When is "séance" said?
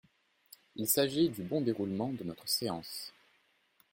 2.49-3.13